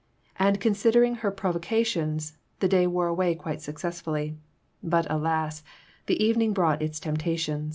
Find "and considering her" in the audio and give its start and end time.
0.39-1.29